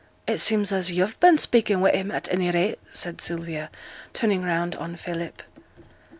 [0.25, 3.69] 'It seems as yo've been speaking wi' him, at any rate,' said Sylvia,
[4.13, 5.43] turning round on Philip.